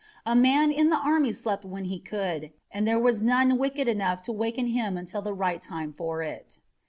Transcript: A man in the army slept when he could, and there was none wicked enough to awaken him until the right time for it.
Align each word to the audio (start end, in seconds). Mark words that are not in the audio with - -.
A 0.25 0.35
man 0.35 0.71
in 0.71 0.89
the 0.89 0.97
army 0.97 1.31
slept 1.31 1.63
when 1.63 1.83
he 1.83 1.99
could, 1.99 2.51
and 2.71 2.87
there 2.87 2.97
was 2.97 3.21
none 3.21 3.59
wicked 3.59 3.87
enough 3.87 4.23
to 4.23 4.31
awaken 4.31 4.65
him 4.65 4.97
until 4.97 5.21
the 5.21 5.31
right 5.31 5.61
time 5.61 5.93
for 5.93 6.23
it. 6.23 6.57